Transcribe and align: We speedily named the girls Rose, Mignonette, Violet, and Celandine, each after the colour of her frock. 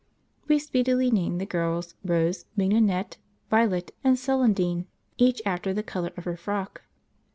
We 0.47 0.57
speedily 0.57 1.11
named 1.11 1.39
the 1.39 1.45
girls 1.45 1.93
Rose, 2.03 2.45
Mignonette, 2.55 3.17
Violet, 3.51 3.91
and 4.03 4.17
Celandine, 4.17 4.87
each 5.19 5.43
after 5.45 5.75
the 5.75 5.83
colour 5.83 6.09
of 6.17 6.23
her 6.25 6.37
frock. 6.37 6.81